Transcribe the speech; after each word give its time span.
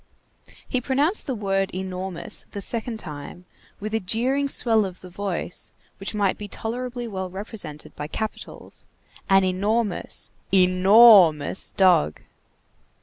He 0.67 0.81
pronounced 0.81 1.27
the 1.27 1.35
word 1.35 1.69
enormous 1.75 2.45
the 2.53 2.59
second 2.61 2.97
time 2.97 3.45
with 3.79 3.93
a 3.93 3.99
jeering 3.99 4.49
swell 4.49 4.83
of 4.83 5.01
the 5.01 5.11
voice 5.11 5.73
which 5.99 6.15
might 6.15 6.39
be 6.39 6.47
tolerably 6.47 7.07
well 7.07 7.29
represented 7.29 7.95
by 7.95 8.07
capitals: 8.07 8.87
"an 9.29 9.43
enormous, 9.43 10.31
ENORMOUS 10.51 11.75
dog." 11.77 12.21